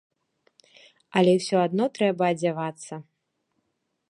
Але 1.21 1.31
ўсё 1.41 1.57
адно 1.67 1.85
трэба 1.99 2.23
адзявацца. 2.37 2.93